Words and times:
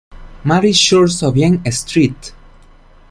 Mary's 0.43 0.79
Church" 0.79 1.21
o 1.21 1.31
bien 1.31 1.61
"St. 1.63 2.33